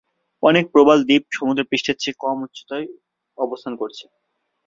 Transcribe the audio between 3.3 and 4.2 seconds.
অবস্থান করছে।